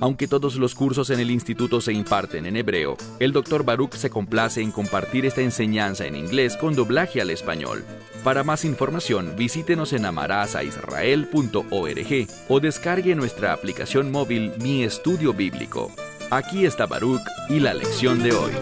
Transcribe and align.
Aunque 0.00 0.26
todos 0.26 0.56
los 0.56 0.74
cursos 0.74 1.10
en 1.10 1.20
el 1.20 1.30
instituto 1.30 1.82
se 1.82 1.92
imparten 1.92 2.46
en 2.46 2.56
hebreo, 2.56 2.96
el 3.18 3.32
Dr. 3.32 3.64
Baruch 3.64 3.92
se 3.92 4.08
complace 4.08 4.62
en 4.62 4.72
compartir 4.72 5.26
esta 5.26 5.42
enseñanza 5.42 6.06
en 6.06 6.16
inglés 6.16 6.56
con 6.56 6.74
doblaje 6.74 7.20
al 7.20 7.28
español. 7.28 7.84
Para 8.24 8.42
más 8.42 8.64
información, 8.64 9.34
visítenos 9.36 9.92
en 9.92 10.06
amarazaisrael.org 10.06 12.26
o 12.48 12.60
descargue 12.60 13.14
nuestra 13.14 13.52
aplicación 13.52 14.10
móvil 14.10 14.52
Mi 14.62 14.84
Estudio 14.84 15.34
Bíblico. 15.34 15.90
Aquí 16.30 16.64
está 16.64 16.86
Baruch 16.86 17.20
y 17.50 17.60
la 17.60 17.74
lección 17.74 18.22
de 18.22 18.32
hoy. 18.32 18.52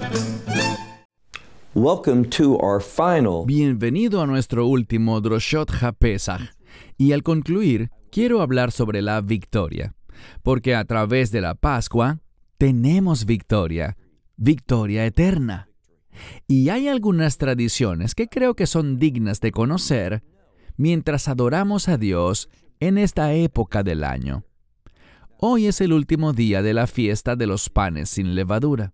Welcome 1.75 2.31
to 2.31 2.57
our 2.57 2.83
final. 2.83 3.45
Bienvenido 3.47 4.23
a 4.23 4.27
nuestro 4.27 4.67
último 4.67 5.21
Droshot 5.21 5.71
HaPesach. 5.71 6.51
Y 6.97 7.13
al 7.13 7.23
concluir, 7.23 7.91
quiero 8.11 8.43
hablar 8.43 8.73
sobre 8.73 9.03
la 9.03 9.21
victoria 9.21 9.95
porque 10.43 10.75
a 10.75 10.85
través 10.85 11.31
de 11.31 11.41
la 11.41 11.55
Pascua 11.55 12.21
tenemos 12.59 13.25
victoria, 13.25 13.97
victoria 14.37 15.07
eterna. 15.07 15.69
Y 16.47 16.69
hay 16.71 16.89
algunas 16.89 17.39
tradiciones 17.39 18.15
que 18.15 18.29
creo 18.29 18.55
que 18.55 18.67
son 18.67 18.99
dignas 18.99 19.41
de 19.41 19.53
conocer 19.53 20.23
mientras 20.77 21.29
adoramos 21.29 21.89
a 21.89 21.99
Dios 21.99 22.49
en 22.81 22.99
esta 22.99 23.33
época 23.35 23.83
del 23.83 24.05
año. 24.05 24.45
Hoy 25.39 25.67
es 25.67 25.81
el 25.81 25.93
último 25.93 26.33
día 26.33 26.63
de 26.63 26.75
la 26.75 26.87
fiesta 26.87 27.37
de 27.37 27.47
los 27.47 27.71
panes 27.71 28.11
sin 28.11 28.35
levadura. 28.35 28.93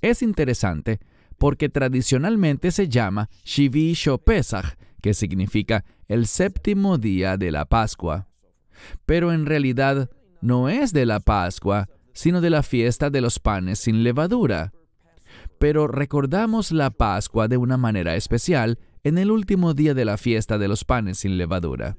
Es 0.00 0.22
interesante 0.22 1.00
porque 1.36 1.68
tradicionalmente 1.68 2.70
se 2.70 2.88
llama 2.88 3.28
Shivi 3.44 3.94
Pesach, 4.24 4.76
que 5.02 5.14
significa 5.14 5.84
el 6.08 6.26
séptimo 6.26 6.98
día 6.98 7.36
de 7.36 7.50
la 7.50 7.64
Pascua. 7.64 8.28
Pero 9.06 9.32
en 9.32 9.46
realidad 9.46 10.10
no 10.40 10.68
es 10.68 10.92
de 10.92 11.06
la 11.06 11.20
Pascua, 11.20 11.88
sino 12.12 12.40
de 12.40 12.50
la 12.50 12.62
fiesta 12.62 13.10
de 13.10 13.20
los 13.20 13.38
panes 13.38 13.78
sin 13.78 14.02
levadura. 14.02 14.72
Pero 15.58 15.86
recordamos 15.86 16.72
la 16.72 16.90
Pascua 16.90 17.48
de 17.48 17.56
una 17.56 17.76
manera 17.76 18.16
especial 18.16 18.78
en 19.04 19.18
el 19.18 19.30
último 19.30 19.74
día 19.74 19.94
de 19.94 20.04
la 20.04 20.16
fiesta 20.16 20.58
de 20.58 20.68
los 20.68 20.84
panes 20.84 21.18
sin 21.18 21.38
levadura. 21.38 21.96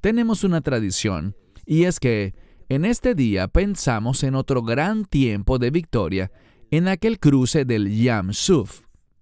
Tenemos 0.00 0.44
una 0.44 0.60
tradición, 0.60 1.36
y 1.66 1.84
es 1.84 2.00
que 2.00 2.34
en 2.68 2.84
este 2.84 3.14
día 3.14 3.48
pensamos 3.48 4.22
en 4.22 4.34
otro 4.34 4.62
gran 4.62 5.04
tiempo 5.04 5.58
de 5.58 5.70
victoria 5.70 6.30
en 6.70 6.88
aquel 6.88 7.18
cruce 7.18 7.64
del 7.64 7.94
Yam 7.94 8.32
Suf, 8.32 8.80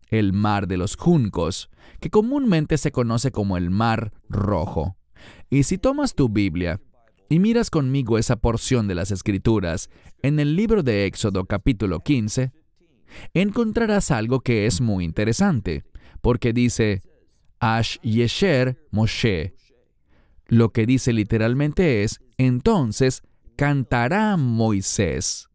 el 0.08 0.32
mar 0.32 0.66
de 0.66 0.76
los 0.76 0.96
juncos, 0.96 1.70
que 2.00 2.10
comúnmente 2.10 2.78
se 2.78 2.92
conoce 2.92 3.30
como 3.30 3.56
el 3.56 3.70
Mar 3.70 4.12
Rojo. 4.28 4.96
Y 5.50 5.64
si 5.64 5.78
tomas 5.78 6.14
tu 6.14 6.28
Biblia 6.28 6.80
y 7.32 7.38
miras 7.38 7.70
conmigo 7.70 8.18
esa 8.18 8.36
porción 8.36 8.88
de 8.88 8.94
las 8.94 9.10
Escrituras 9.10 9.88
en 10.20 10.38
el 10.38 10.54
libro 10.54 10.82
de 10.82 11.06
Éxodo 11.06 11.46
capítulo 11.46 12.00
15, 12.00 12.52
encontrarás 13.32 14.10
algo 14.10 14.40
que 14.40 14.66
es 14.66 14.82
muy 14.82 15.06
interesante, 15.06 15.82
porque 16.20 16.52
dice 16.52 17.00
Ash 17.58 17.96
Yesher 18.02 18.86
Moshe. 18.90 19.54
Lo 20.46 20.74
que 20.74 20.84
dice 20.84 21.14
literalmente 21.14 22.02
es, 22.02 22.20
entonces 22.36 23.22
cantará 23.56 24.36
Moisés. 24.36 25.48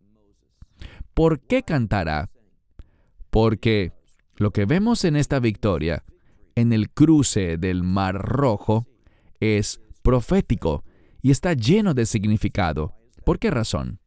¿Por 1.14 1.42
qué 1.42 1.62
cantará? 1.62 2.32
Porque 3.30 3.94
lo 4.38 4.50
que 4.50 4.66
vemos 4.66 5.06
en 5.06 5.16
esta 5.16 5.40
victoria, 5.40 6.04
en 6.56 6.74
el 6.74 6.90
cruce 6.90 7.58
del 7.58 7.84
Mar 7.84 8.16
Rojo, 8.16 8.88
es 9.40 9.80
profético 10.02 10.84
y 11.28 11.32
está 11.32 11.52
lleno 11.52 11.94
de 11.94 12.06
significado. 12.06 12.96
¿Por 13.26 13.38
qué 13.38 13.52
razón? 13.52 14.00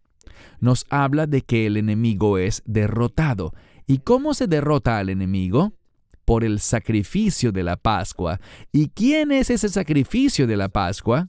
Nos 0.58 0.86
habla 0.88 1.26
de 1.26 1.42
que 1.42 1.66
el 1.66 1.76
enemigo 1.76 2.38
es 2.38 2.62
derrotado. 2.64 3.52
¿Y 3.86 3.98
cómo 3.98 4.32
se 4.32 4.46
derrota 4.46 4.96
al 4.96 5.10
enemigo? 5.10 5.74
Por 6.24 6.44
el 6.44 6.60
sacrificio 6.60 7.52
de 7.52 7.62
la 7.62 7.76
Pascua. 7.76 8.40
¿Y 8.72 8.88
quién 8.88 9.32
es 9.32 9.50
ese 9.50 9.68
sacrificio 9.68 10.46
de 10.46 10.56
la 10.56 10.70
Pascua? 10.70 11.28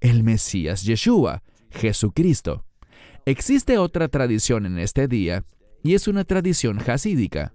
El 0.00 0.24
Mesías 0.24 0.82
Yeshua, 0.82 1.44
Jesucristo. 1.70 2.64
Existe 3.24 3.78
otra 3.78 4.08
tradición 4.08 4.66
en 4.66 4.80
este 4.80 5.06
día, 5.06 5.44
y 5.84 5.94
es 5.94 6.08
una 6.08 6.24
tradición 6.24 6.80
hasídica. 6.84 7.54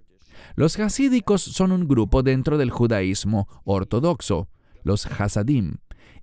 Los 0.54 0.78
hasídicos 0.78 1.42
son 1.42 1.72
un 1.72 1.86
grupo 1.86 2.22
dentro 2.22 2.56
del 2.56 2.70
judaísmo 2.70 3.46
ortodoxo, 3.64 4.48
los 4.82 5.04
hasadim. 5.04 5.76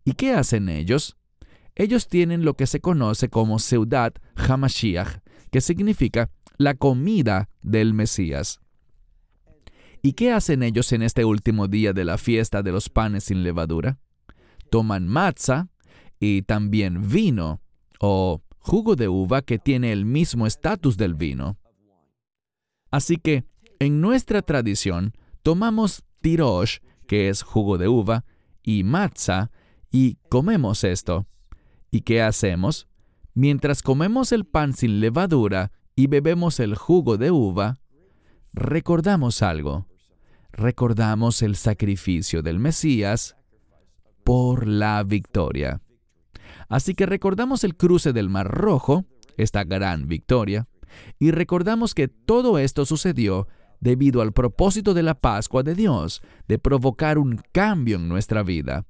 ¿Y 0.03 0.13
qué 0.13 0.33
hacen 0.33 0.67
ellos? 0.67 1.15
Ellos 1.75 2.07
tienen 2.07 2.45
lo 2.45 2.55
que 2.55 2.67
se 2.67 2.79
conoce 2.79 3.29
como 3.29 3.59
Seudat 3.59 4.19
Hamashiach, 4.35 5.19
que 5.51 5.61
significa 5.61 6.29
la 6.57 6.75
comida 6.75 7.49
del 7.61 7.93
Mesías. 7.93 8.59
¿Y 10.01 10.13
qué 10.13 10.31
hacen 10.31 10.63
ellos 10.63 10.91
en 10.91 11.01
este 11.01 11.23
último 11.23 11.67
día 11.67 11.93
de 11.93 12.05
la 12.05 12.17
fiesta 12.17 12.61
de 12.61 12.71
los 12.71 12.89
panes 12.89 13.25
sin 13.25 13.43
levadura? 13.43 13.99
Toman 14.69 15.07
matzah 15.07 15.69
y 16.19 16.41
también 16.41 17.09
vino 17.09 17.61
o 17.99 18.41
jugo 18.59 18.95
de 18.95 19.07
uva 19.07 19.41
que 19.41 19.59
tiene 19.59 19.91
el 19.91 20.05
mismo 20.05 20.45
estatus 20.45 20.97
del 20.97 21.15
vino. 21.15 21.57
Así 22.91 23.17
que, 23.17 23.45
en 23.79 24.01
nuestra 24.01 24.41
tradición, 24.41 25.13
tomamos 25.41 26.03
tirosh, 26.21 26.79
que 27.07 27.29
es 27.29 27.41
jugo 27.41 27.77
de 27.77 27.87
uva, 27.87 28.25
y 28.61 28.83
matzah, 28.83 29.51
y 29.91 30.17
comemos 30.29 30.83
esto. 30.83 31.27
¿Y 31.93 32.01
qué 32.01 32.23
hacemos? 32.23 32.87
Mientras 33.35 33.83
comemos 33.83 34.31
el 34.31 34.45
pan 34.45 34.73
sin 34.73 34.99
levadura 34.99 35.71
y 35.95 36.07
bebemos 36.07 36.59
el 36.59 36.73
jugo 36.73 37.17
de 37.17 37.29
uva, 37.29 37.77
recordamos 38.51 39.43
algo. 39.43 39.85
Recordamos 40.51 41.43
el 41.43 41.55
sacrificio 41.55 42.41
del 42.41 42.57
Mesías 42.57 43.35
por 44.23 44.67
la 44.67 45.03
victoria. 45.03 45.81
Así 46.67 46.95
que 46.95 47.05
recordamos 47.05 47.63
el 47.63 47.77
cruce 47.77 48.11
del 48.11 48.27
Mar 48.27 48.47
Rojo, 48.47 49.05
esta 49.37 49.63
gran 49.63 50.07
victoria, 50.07 50.67
y 51.19 51.29
recordamos 51.29 51.93
que 51.93 52.07
todo 52.07 52.57
esto 52.57 52.87
sucedió 52.87 53.47
debido 53.81 54.23
al 54.23 54.33
propósito 54.33 54.95
de 54.95 55.03
la 55.03 55.13
Pascua 55.13 55.61
de 55.61 55.75
Dios, 55.75 56.23
de 56.47 56.57
provocar 56.57 57.19
un 57.19 57.39
cambio 57.51 57.97
en 57.97 58.09
nuestra 58.09 58.41
vida. 58.41 58.87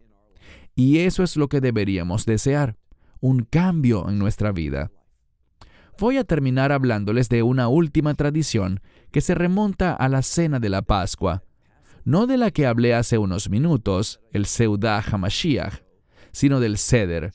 Y 0.73 0.99
eso 0.99 1.21
es 1.21 1.35
lo 1.35 1.49
que 1.49 1.59
deberíamos 1.59 2.25
desear 2.25 2.77
un 3.23 3.45
cambio 3.45 4.09
en 4.09 4.19
nuestra 4.19 4.51
vida. 4.51 4.91
Voy 5.97 6.17
a 6.17 6.25
terminar 6.25 6.73
hablándoles 6.73 7.29
de 7.29 7.41
una 7.41 7.69
última 7.69 8.15
tradición 8.15 8.81
que 9.11 9.21
se 9.21 9.33
remonta 9.33 9.93
a 9.93 10.09
la 10.09 10.21
cena 10.21 10.59
de 10.59 10.67
la 10.67 10.81
Pascua, 10.81 11.41
no 12.03 12.27
de 12.27 12.35
la 12.35 12.51
que 12.51 12.65
hablé 12.67 12.93
hace 12.93 13.17
unos 13.17 13.49
minutos, 13.49 14.19
el 14.33 14.45
Seudah 14.45 14.99
HaMashiach, 14.99 15.83
sino 16.33 16.59
del 16.59 16.77
Seder, 16.77 17.31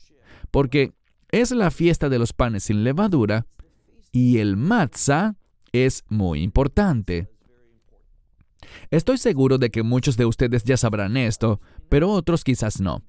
porque 0.51 0.93
es 1.31 1.49
la 1.49 1.71
fiesta 1.71 2.07
de 2.07 2.19
los 2.19 2.33
panes 2.33 2.65
sin 2.65 2.83
levadura 2.83 3.47
y 4.11 4.37
el 4.37 4.57
matzah 4.57 5.37
es 5.71 6.03
muy 6.07 6.43
importante. 6.43 7.31
Estoy 8.91 9.17
seguro 9.17 9.57
de 9.57 9.71
que 9.71 9.81
muchos 9.81 10.17
de 10.17 10.27
ustedes 10.27 10.63
ya 10.65 10.77
sabrán 10.77 11.17
esto, 11.17 11.59
pero 11.89 12.11
otros 12.11 12.43
quizás 12.43 12.79
no. 12.79 13.01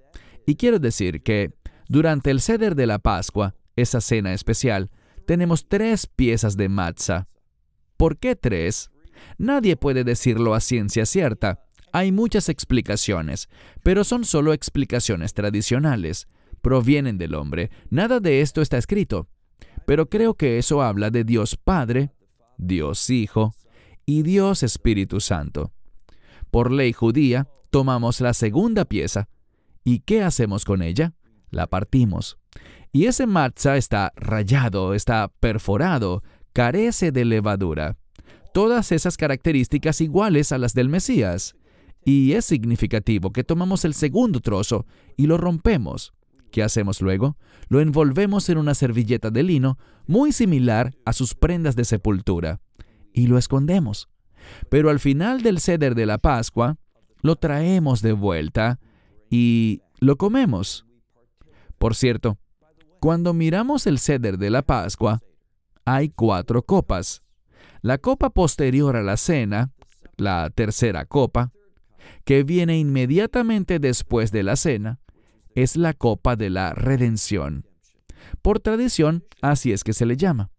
Y 0.47 0.55
quiero 0.55 0.79
decir 0.79 1.23
que 1.23 1.60
durante 1.91 2.31
el 2.31 2.41
ceder 2.41 2.77
de 2.77 2.87
la 2.87 3.01
Pascua, 3.01 3.57
esa 3.75 4.01
cena 4.01 4.33
especial, 4.33 4.93
tenemos 5.27 5.67
tres 5.67 6.07
piezas 6.07 6.57
de 6.57 6.69
matzah. 6.69 7.27
¿Por 7.97 8.17
qué 8.17 8.37
tres? 8.37 8.93
Nadie 9.39 9.75
puede 9.75 10.05
decirlo 10.05 10.55
a 10.55 10.61
ciencia 10.61 11.05
cierta. 11.05 11.65
Hay 11.93 12.13
muchas 12.13 12.49
explicaciones, 12.49 13.49
pero 13.83 14.05
son 14.05 14.25
solo 14.25 14.53
explicaciones 14.53 15.35
tradicionales. 15.35 16.29
Provienen 16.63 17.19
del 17.19 17.35
hombre. 17.35 17.73
Nada 17.91 18.21
de 18.21 18.41
esto 18.41 18.63
está 18.63 18.79
escrito. 18.79 19.27
Pero 19.85 20.09
creo 20.09 20.35
que 20.35 20.59
eso 20.59 20.83
habla 20.83 21.11
de 21.11 21.25
Dios 21.25 21.57
Padre, 21.57 22.13
Dios 22.57 23.11
Hijo 23.11 23.53
y 24.07 24.23
Dios 24.23 24.63
Espíritu 24.63 25.19
Santo. 25.19 25.73
Por 26.53 26.71
ley 26.71 26.93
judía, 26.93 27.49
tomamos 27.71 28.21
la 28.21 28.33
segunda 28.33 28.85
pieza. 28.85 29.29
¿Y 29.83 30.01
qué 30.01 30.23
hacemos 30.23 30.65
con 30.65 30.83
ella? 30.83 31.15
La 31.51 31.67
partimos. 31.67 32.39
Y 32.93 33.07
ese 33.07 33.27
matzah 33.27 33.77
está 33.77 34.13
rayado, 34.17 34.95
está 34.95 35.33
perforado, 35.41 36.23
carece 36.53 37.13
de 37.13 37.25
levadura. 37.25 37.97
Todas 38.53 38.91
esas 38.91 39.17
características 39.17 40.01
iguales 40.01 40.51
a 40.53 40.59
las 40.59 40.75
del 40.75 40.89
Mesías. 40.89 41.55
Y 42.05 42.33
es 42.33 42.47
significativo 42.47 43.31
que 43.31 43.45
tomamos 43.45 43.85
el 43.85 43.95
segundo 43.95 44.41
trozo 44.41 44.87
y 45.17 45.27
lo 45.27 45.37
rompemos. 45.37 46.13
¿Qué 46.51 46.63
hacemos 46.63 47.01
luego? 47.01 47.37
Lo 47.69 47.81
envolvemos 47.81 48.49
en 48.49 48.59
una 48.59 48.75
servilleta 48.75 49.31
de 49.31 49.43
lino 49.43 49.79
muy 50.07 50.33
similar 50.33 50.97
a 51.05 51.13
sus 51.13 51.35
prendas 51.35 51.77
de 51.77 51.85
sepultura 51.85 52.61
y 53.13 53.27
lo 53.27 53.39
escondemos. 53.39 54.09
Pero 54.69 54.91
al 54.91 54.99
final 54.99 55.43
del 55.43 55.61
ceder 55.61 55.95
de 55.95 56.07
la 56.07 56.19
Pascua, 56.19 56.77
lo 57.23 57.37
traemos 57.37 58.03
de 58.03 58.13
vuelta 58.13 58.81
y 59.31 59.83
lo 60.01 60.17
comemos. 60.17 60.87
Por 61.81 61.95
cierto, 61.95 62.37
cuando 63.01 63.33
miramos 63.33 63.87
el 63.87 63.99
ceder 63.99 64.37
de 64.37 64.51
la 64.51 64.61
Pascua, 64.61 65.23
hay 65.87 66.11
cuatro 66.11 66.63
copas. 66.63 67.23
La 67.81 67.97
copa 67.97 68.29
posterior 68.29 68.97
a 68.97 69.03
la 69.03 69.17
cena, 69.17 69.73
la 70.19 70.51
tercera 70.51 71.07
copa, 71.07 71.53
que 72.27 72.43
viene 72.43 72.79
inmediatamente 72.79 73.79
después 73.79 74.31
de 74.31 74.43
la 74.43 74.57
cena, 74.57 75.01
es 75.55 75.75
la 75.75 75.95
copa 75.95 76.37
de 76.37 76.51
la 76.51 76.75
redención. 76.75 77.67
Por 78.43 78.61
tradición, 78.61 79.25
así 79.41 79.73
es 79.73 79.83
que 79.83 79.95
se 79.95 80.05
le 80.05 80.19
llama. 80.19 80.51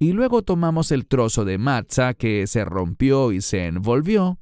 Y 0.00 0.14
luego 0.14 0.42
tomamos 0.42 0.90
el 0.90 1.06
trozo 1.06 1.44
de 1.44 1.58
matza 1.58 2.14
que 2.14 2.48
se 2.48 2.64
rompió 2.64 3.30
y 3.30 3.40
se 3.40 3.66
envolvió, 3.66 4.40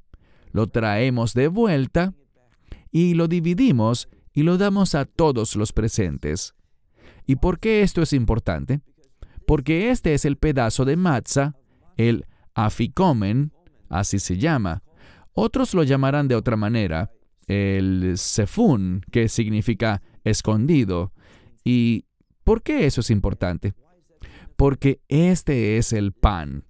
lo 0.53 0.69
traemos 0.69 1.35
de 1.35 1.49
vuelta 1.49 2.15
y 2.91 3.13
lo 3.13 3.29
dividimos 3.29 4.09
y 4.35 4.43
lo 4.43 4.59
damos 4.59 4.95
a 4.95 5.05
todos 5.05 5.57
los 5.57 5.73
presentes. 5.73 6.55
¿Y 7.27 7.37
por 7.37 7.59
qué 7.59 7.83
esto 7.83 8.03
es 8.03 8.13
importante? 8.13 8.81
Porque 9.47 9.91
este 9.91 10.13
es 10.15 10.25
el 10.25 10.37
pedazo 10.37 10.85
de 10.85 10.97
matza, 10.97 11.57
el 11.97 12.27
aficomen, 12.55 13.53
así 13.89 14.19
se 14.19 14.37
llama. 14.37 14.83
Otros 15.33 15.73
lo 15.75 15.85
llamarán 15.85 16.29
de 16.29 16.35
otra 16.35 16.57
manera, 16.57 17.13
el 17.47 18.15
sefún, 18.17 19.03
que 19.11 19.29
significa 19.29 20.03
escondido. 20.25 21.13
¿Y 21.63 22.05
por 22.43 22.63
qué 22.63 22.87
eso 22.87 23.01
es 23.01 23.11
importante? 23.11 23.75
Porque 24.57 25.01
este 25.09 25.79
es 25.79 25.93
el 25.93 26.13
pan. 26.13 26.65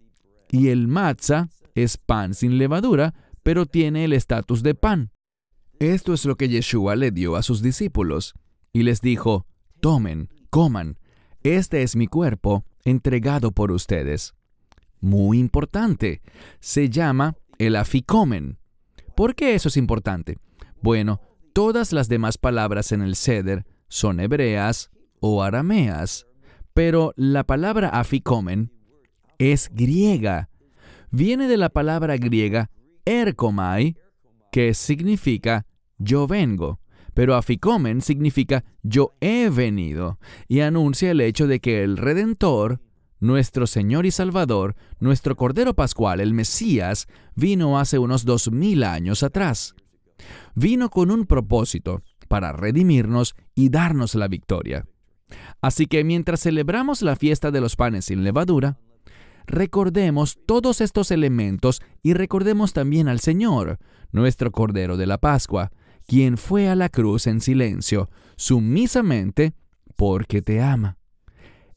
Y 0.51 0.69
el 0.69 0.87
matzah 0.87 1.49
es 1.75 1.97
pan 1.97 2.35
sin 2.35 2.59
levadura, 2.59 3.15
pero 3.43 3.67
tiene 3.67 4.05
el 4.05 4.13
estatus 4.13 4.63
de 4.63 4.75
pan. 4.75 5.11
Esto 5.79 6.15
es 6.15 6.25
lo 6.25 6.37
que 6.37 6.49
Yeshua 6.49 6.97
le 6.97 7.11
dio 7.11 7.37
a 7.37 7.43
sus 7.43 7.63
discípulos. 7.63 8.35
Y 8.73 8.83
les 8.83 9.01
dijo, 9.01 9.47
tomen, 9.81 10.29
coman, 10.51 10.99
este 11.43 11.83
es 11.83 11.95
mi 11.97 12.07
cuerpo 12.07 12.65
entregado 12.85 13.53
por 13.53 13.71
ustedes. 13.71 14.35
Muy 15.01 15.39
importante. 15.39 16.23
Se 16.61 16.89
llama 16.89 17.37
el 17.59 17.77
aficomen. 17.77 18.59
¿Por 19.15 19.35
qué 19.35 19.55
eso 19.55 19.69
es 19.69 19.77
importante? 19.77 20.39
Bueno, 20.81 21.21
todas 21.53 21.93
las 21.93 22.09
demás 22.09 22.39
palabras 22.39 22.93
en 22.93 23.03
el 23.03 23.15
ceder 23.15 23.65
son 23.89 24.21
hebreas 24.21 24.91
o 25.21 25.43
arameas, 25.43 26.27
pero 26.73 27.13
la 27.17 27.45
palabra 27.45 27.89
aficomen 27.89 28.73
es 29.39 29.71
griega. 29.73 30.51
Viene 31.11 31.47
de 31.47 31.57
la 31.57 31.69
palabra 31.69 32.17
griega 32.17 32.71
erkomai, 33.05 33.97
que 34.55 34.73
significa 34.73 35.67
yo 35.99 36.29
vengo, 36.29 36.79
pero 37.13 37.35
aficomen 37.35 38.01
significa 38.01 38.65
yo 38.85 39.17
he 39.21 39.51
venido, 39.51 40.21
y 40.47 40.61
anuncia 40.61 41.11
el 41.11 41.21
hecho 41.21 41.49
de 41.49 41.59
que 41.59 41.83
el 41.83 41.97
Redentor, 41.97 42.81
nuestro 43.19 43.67
Señor 43.67 44.07
y 44.07 44.13
Salvador, 44.13 44.77
nuestro 45.01 45.35
Cordero 45.35 45.75
Pascual, 45.75 46.21
el 46.21 46.35
Mesías, 46.35 47.09
vino 47.35 47.81
hace 47.81 47.99
unos 47.99 48.25
dos 48.25 48.53
mil 48.53 48.85
años 48.85 49.25
atrás 49.25 49.75
vino 50.55 50.89
con 50.89 51.11
un 51.11 51.27
propósito, 51.27 52.03
para 52.29 52.53
redimirnos 52.53 53.35
y 53.57 53.71
darnos 53.71 54.15
la 54.15 54.29
victoria. 54.29 54.87
Así 55.61 55.87
que 55.87 56.05
mientras 56.05 56.41
celebramos 56.41 57.03
la 57.03 57.17
fiesta 57.17 57.51
de 57.51 57.61
los 57.61 57.75
panes 57.75 58.05
sin 58.05 58.23
levadura, 58.23 58.79
recordemos 59.47 60.39
todos 60.47 60.81
estos 60.81 61.11
elementos 61.11 61.83
y 62.03 62.15
recordemos 62.15 62.73
también 62.73 63.09
al 63.09 63.21
Señor, 63.21 63.79
nuestro 64.13 64.53
Cordero 64.53 64.97
de 64.97 65.07
la 65.07 65.19
Pascua, 65.19 65.73
quien 66.07 66.37
fue 66.37 66.69
a 66.69 66.75
la 66.75 66.89
cruz 66.89 67.27
en 67.27 67.41
silencio, 67.41 68.11
sumisamente, 68.37 69.55
porque 69.97 70.43
te 70.43 70.61
ama. 70.61 70.99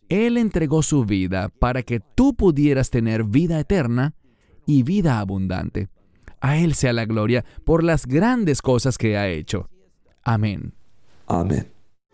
Él 0.10 0.38
entregó 0.38 0.84
su 0.84 1.06
vida 1.06 1.50
para 1.50 1.84
que 1.84 2.00
tú 2.00 2.34
pudieras 2.36 2.90
tener 2.90 3.24
vida 3.24 3.60
eterna 3.60 4.16
y 4.66 4.84
vida 4.84 5.20
abundante. 5.20 5.90
A 6.40 6.58
Él 6.58 6.76
sea 6.76 6.94
la 6.94 7.06
gloria 7.06 7.44
por 7.66 7.84
las 7.84 8.06
grandes 8.06 8.62
cosas 8.62 8.98
que 8.98 9.18
ha 9.18 9.28
hecho. 9.28 9.70
Amén. 10.24 10.74
Amén. 11.28 11.77